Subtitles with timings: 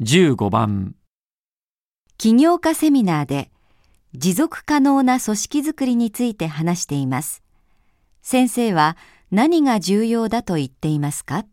[0.00, 0.94] 15番
[2.18, 3.50] 起業家セミナーで
[4.14, 7.42] 持続可能な組織づくりについて話しています。
[8.22, 8.96] 先生は
[9.32, 11.46] 何が重要だと言っていますか？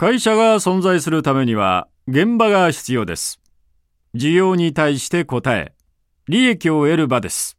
[0.00, 3.38] 会社が存在するためには現場が必要です。
[4.14, 5.74] 需要に対して答え、
[6.26, 7.58] 利益を得る場です。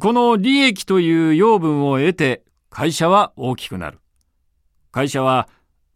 [0.00, 3.98] この利益という養分を得て会社は大きくなる。
[4.92, 5.48] 会社は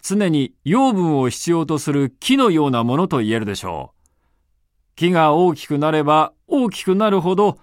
[0.03, 4.09] 常に養分を必要とする木のようなものと言えるでしょう。
[4.97, 7.59] 木が大きくなれば大きくなるほど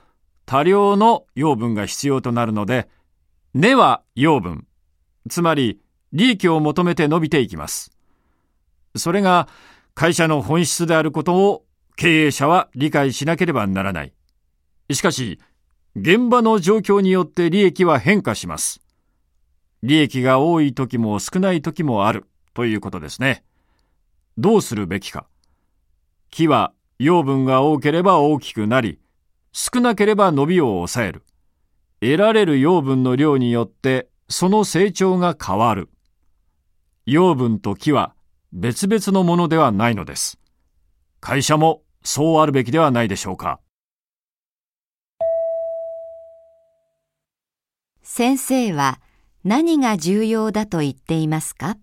[0.46, 2.88] 多量の養分が必要となるので、
[3.54, 4.66] 根は養分、
[5.30, 5.82] つまり
[6.14, 7.97] 利益を求めて伸びていきます。
[9.00, 9.48] それが
[9.94, 14.14] 会社の本質であることを経営者は理解しなければならない。
[14.94, 15.40] しかし、
[15.96, 18.82] 現場の状況によって利益は変化します。
[19.84, 23.44] 利益が多い時も少ない時もあるということですね。
[24.38, 25.28] どうするべきか。
[26.30, 29.00] 木は養分が多ければ大きくなり、
[29.52, 31.24] 少なければ伸びを抑える。
[32.00, 35.90] 得られる養分の量によってその成長が変わる。
[37.08, 38.14] 養分と木は
[38.60, 40.40] 別々のものではないのです。
[41.20, 43.60] 会社もそうあるべきではないでしょうか。
[48.02, 49.00] 先生は
[49.44, 51.78] 何が重要だと言っていますか？